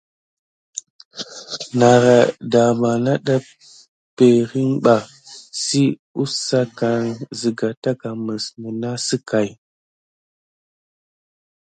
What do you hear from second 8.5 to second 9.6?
ne nane sickai.